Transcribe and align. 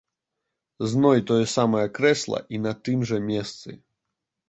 Зноў 0.93 1.19
тое 1.33 1.37
самае 1.55 1.85
крэсла 1.99 2.43
і 2.57 2.65
на 2.65 2.71
тым 2.89 2.97
жа 3.11 3.25
месцы! 3.31 3.69